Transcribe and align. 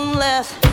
she's 0.00 0.06
homeless. 0.06 0.69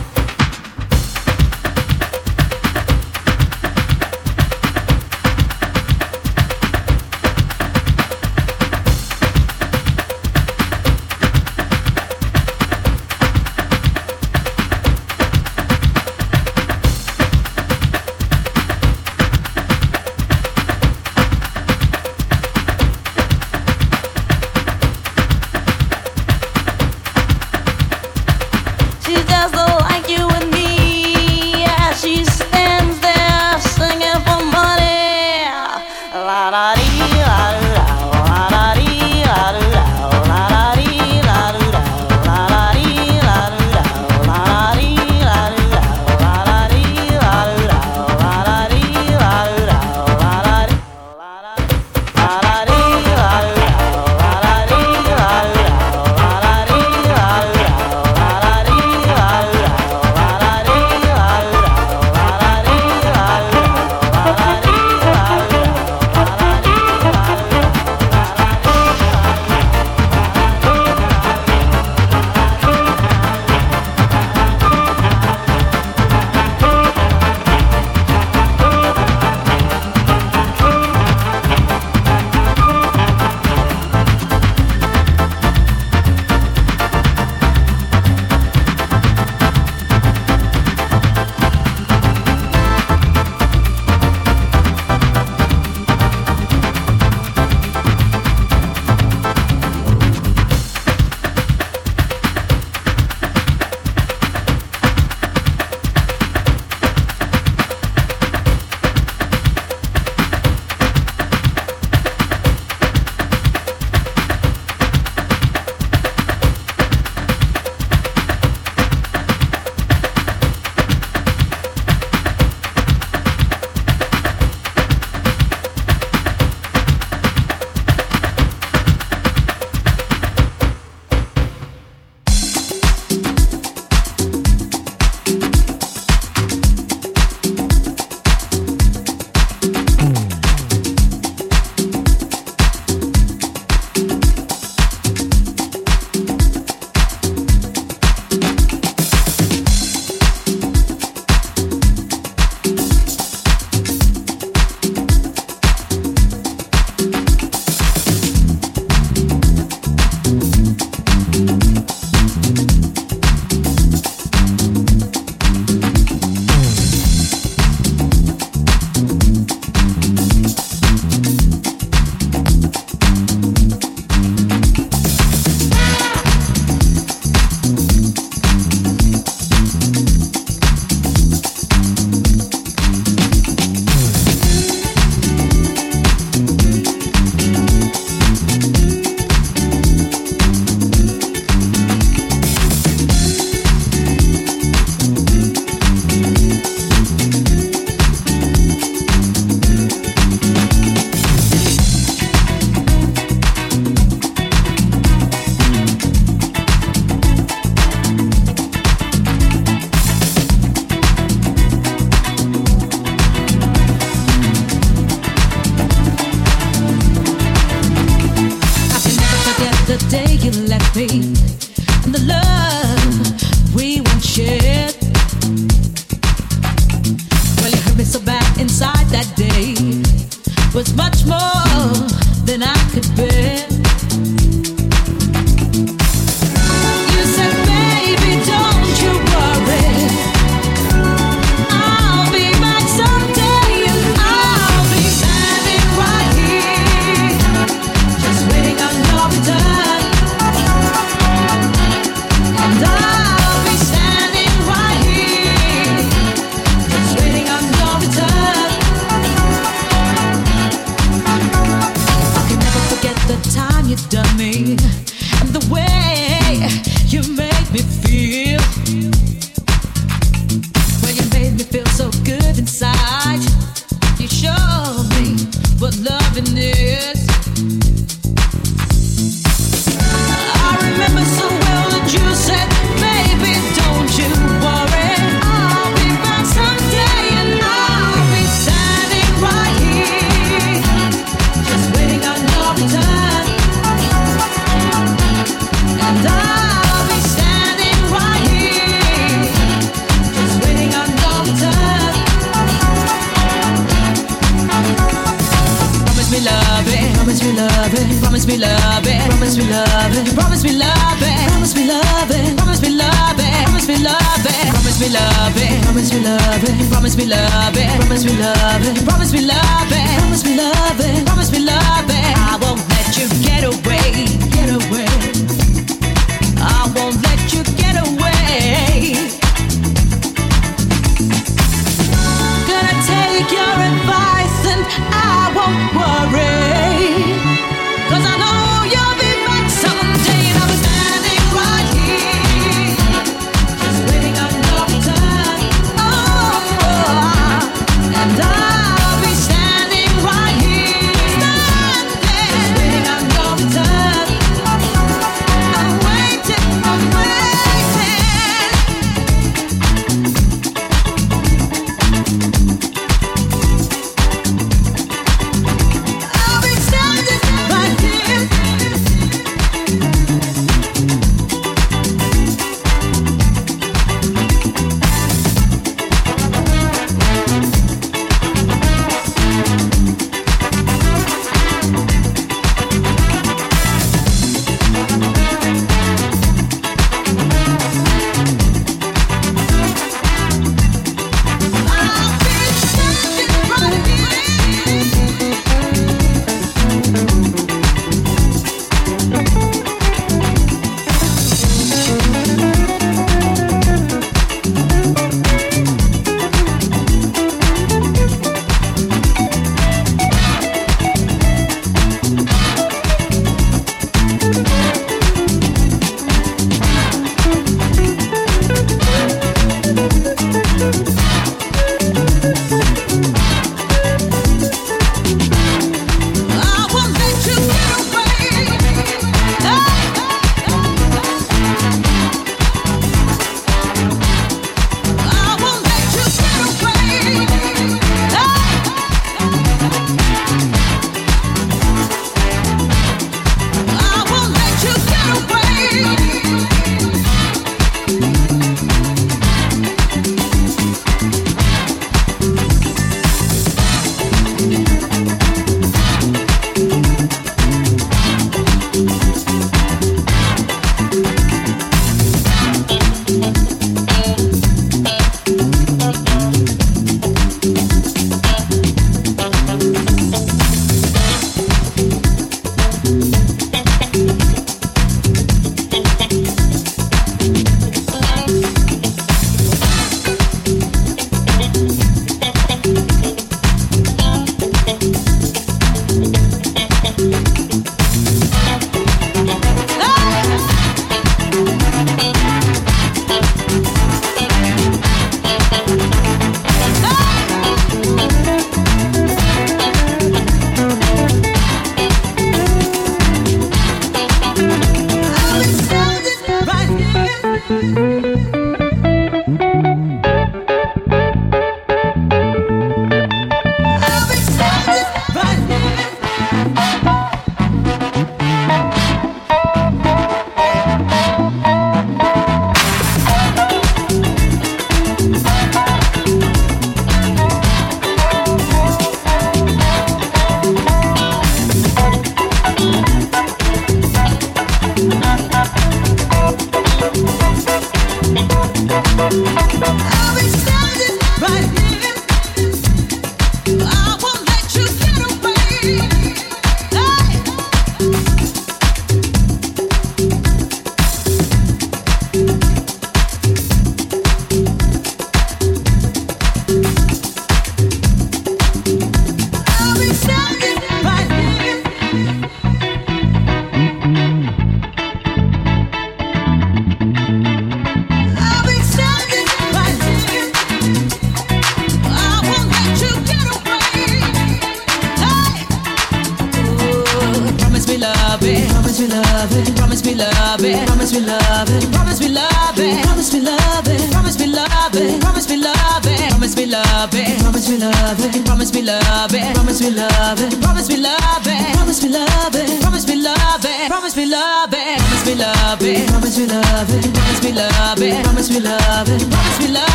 you 173.08 173.47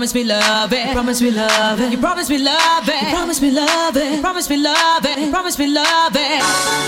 promise 0.00 0.14
me 0.14 0.24
love 0.24 0.72
it. 0.72 0.92
Promise 0.92 1.20
me 1.20 1.30
love 1.30 1.78
it. 1.78 1.92
You 1.92 1.98
promise 1.98 2.30
me 2.30 2.38
love 2.38 2.88
eh? 2.88 3.08
it. 3.08 3.12
Promise 3.12 3.42
me 3.42 3.50
love 3.50 3.96
eh? 3.98 4.16
it. 4.16 4.20
Promise 4.22 4.48
me 4.48 4.56
love 4.56 5.04
eh? 5.04 5.26
it. 5.26 5.30
Promise 5.30 5.58
me 5.58 5.66
love 5.66 6.16
it. 6.16 6.40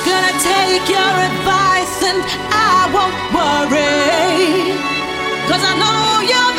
Gonna 0.09 0.33
take 0.41 0.89
your 0.89 1.13
advice 1.29 1.97
and 2.09 2.25
I 2.49 2.89
won't 2.89 3.13
worry. 3.37 4.73
Cause 5.45 5.61
I 5.61 5.75
know 5.77 6.25
you're 6.25 6.52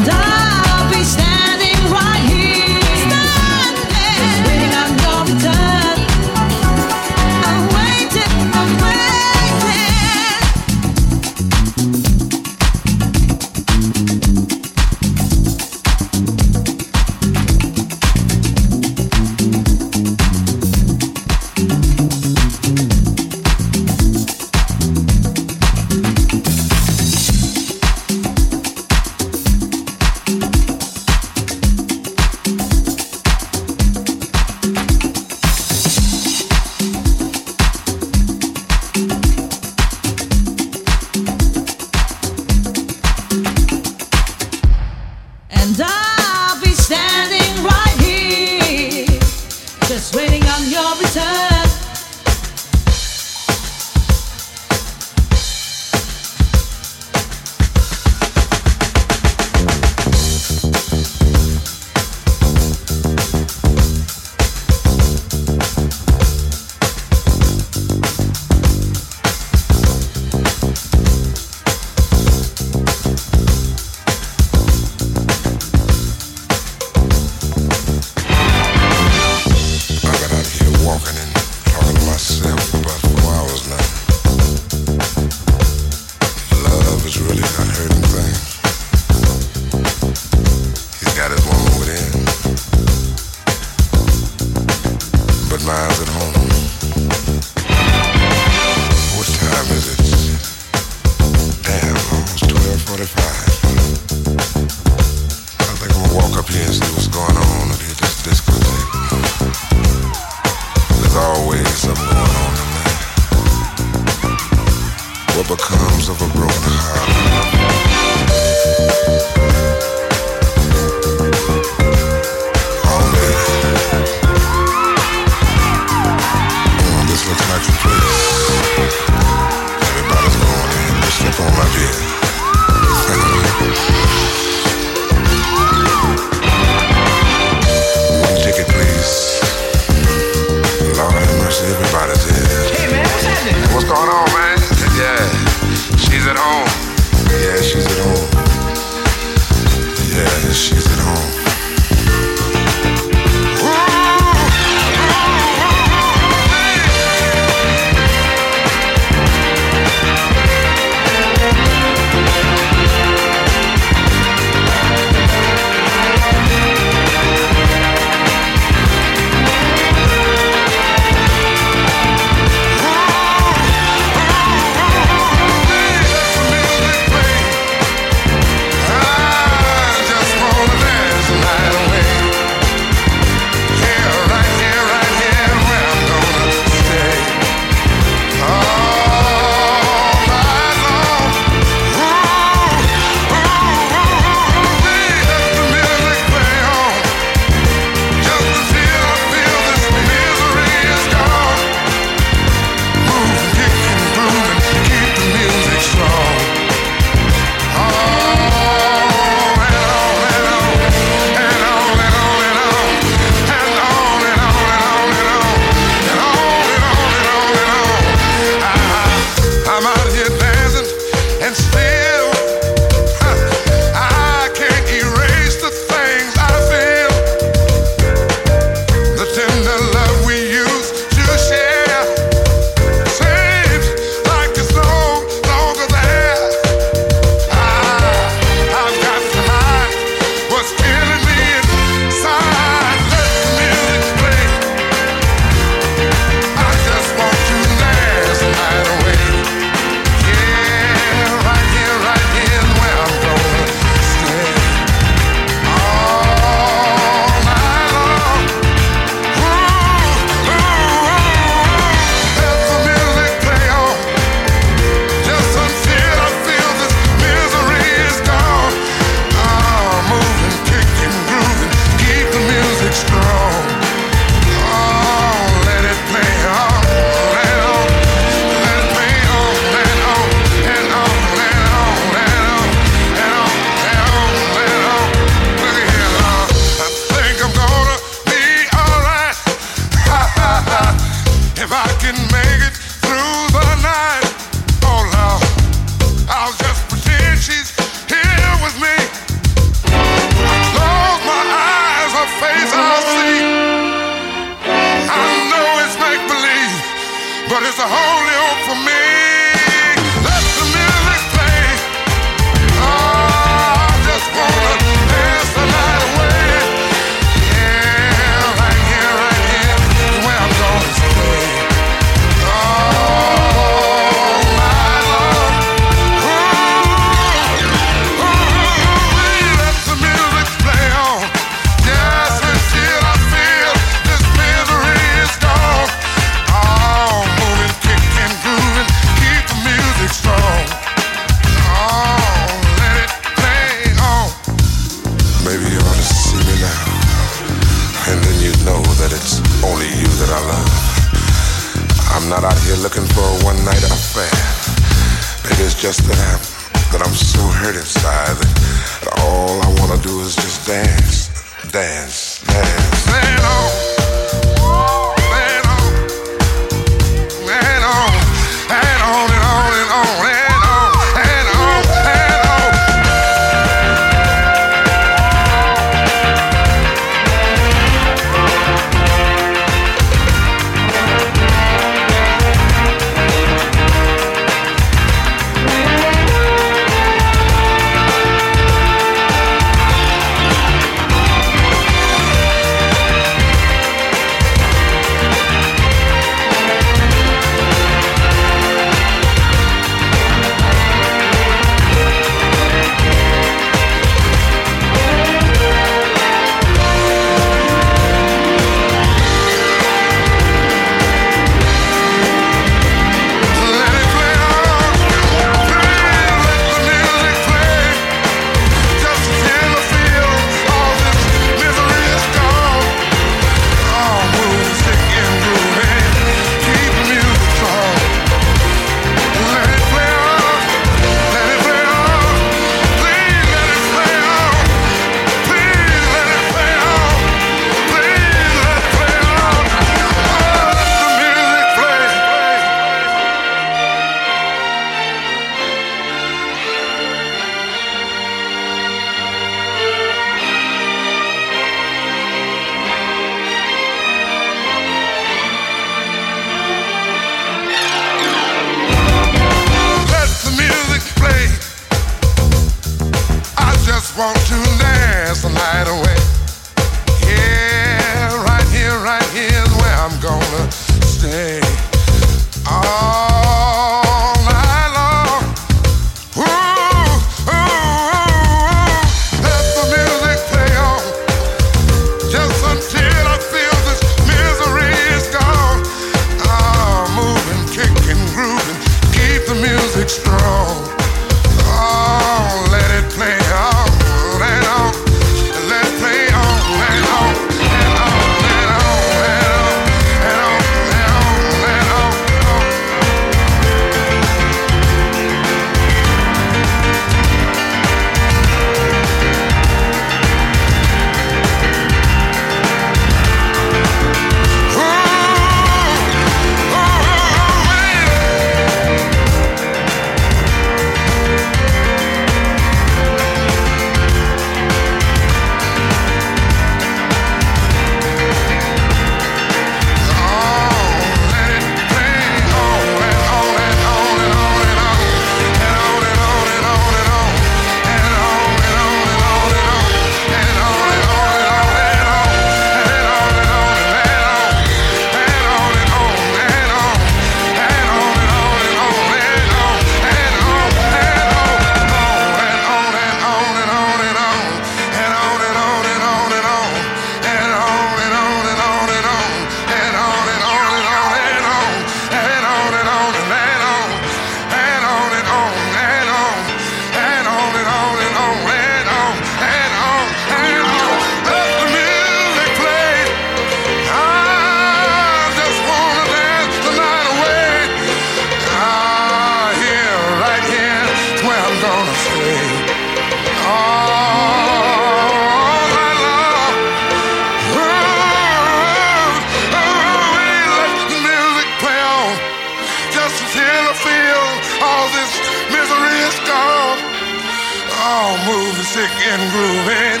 music 598.74 598.90
and 599.04 599.30
grooving. 599.32 600.00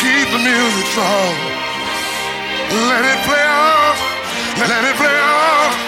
Keep 0.00 0.28
the 0.32 0.38
music 0.42 0.86
strong. 0.90 1.34
Let 2.90 3.04
it 3.04 3.24
play 3.24 3.46
off. 3.46 3.98
Let 4.58 4.84
it 4.84 4.96
play 4.96 5.18
off. 5.20 5.87